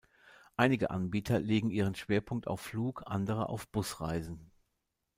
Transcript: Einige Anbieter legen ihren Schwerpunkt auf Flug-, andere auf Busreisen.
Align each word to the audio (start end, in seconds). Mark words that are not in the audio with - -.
Einige 0.57 0.89
Anbieter 0.89 1.39
legen 1.39 1.69
ihren 1.69 1.93
Schwerpunkt 1.93 2.47
auf 2.47 2.59
Flug-, 2.59 3.03
andere 3.05 3.49
auf 3.49 3.67
Busreisen. 3.67 4.49